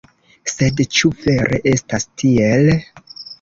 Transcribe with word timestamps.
Sed 0.51 0.79
ĉu 0.99 1.11
vere 1.25 1.59
estas 1.73 2.09
tiel? 2.23 2.73